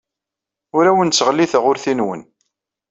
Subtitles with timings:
[0.77, 2.21] Ur awen-ttɣelliteɣ urti-nwen.